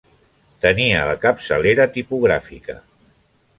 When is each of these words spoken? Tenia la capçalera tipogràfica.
Tenia 0.65 1.03
la 1.09 1.13
capçalera 1.27 1.87
tipogràfica. 1.99 2.79